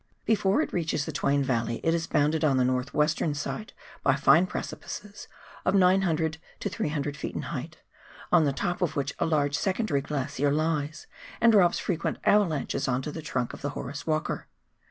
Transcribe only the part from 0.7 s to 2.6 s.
reaches the Twain Valley it is bounded on